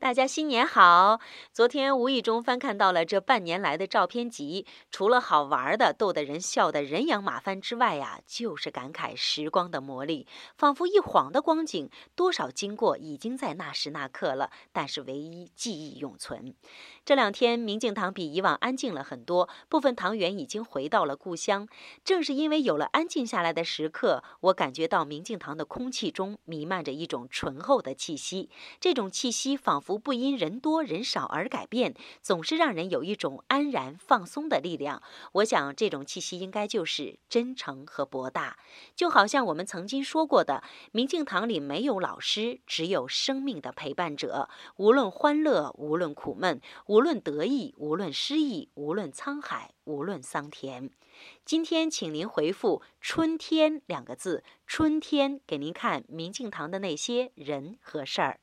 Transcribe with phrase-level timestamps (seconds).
[0.00, 1.20] 大家新年好！
[1.52, 10.26] 昨天无意中翻看到了这半年来的照片集，除了好玩的、逗得人笑得人仰马翻之外呀，就是感慨时光的魔力。
[10.56, 16.54] 仿佛一晃的光景，多少经过已经在那时那刻了，但是唯一记忆永存。
[17.04, 21.68] 这两天，明镜堂比以往安静了很多，部分堂员已经回到了故乡。
[22.02, 28.48] 正是因为有了安静下来的时刻，我感觉到明镜堂的空气中弥漫着一种醇厚的气息，
[28.80, 29.89] 这种气息仿佛。
[29.98, 35.02] 不因人多人少而改变，总是让人有一种安然放松的力量。
[35.32, 38.58] 我想，这种气息应该就是真诚和博大。
[38.94, 40.62] 就好像我们曾经说过的，
[40.92, 44.48] 明镜堂里没有老师，只有生命的陪伴者。
[44.76, 50.90] 无论欢乐，无论苦闷，无论得意，无论失意，无论沧海，无论桑田。
[51.44, 58.40] 今天，请您回复“春天”两个字，春天给您看明镜堂的那些人和事儿。